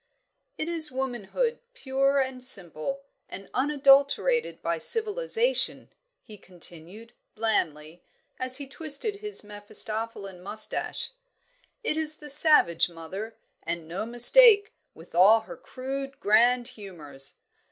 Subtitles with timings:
[0.57, 5.91] "It is womanhood pure and simple, and unadulterated by civilisation,"
[6.23, 8.01] he continued, blandly,
[8.39, 11.11] as he twisted his Mephistophelian moustache.
[11.83, 17.35] "It is the savage mother, and no mistake, with all her crude grand humours.